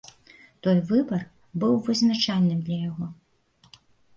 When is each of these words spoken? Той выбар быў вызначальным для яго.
Той 0.67 0.77
выбар 0.91 1.21
быў 1.65 1.73
вызначальным 1.91 2.59
для 2.71 2.77
яго. 2.89 3.05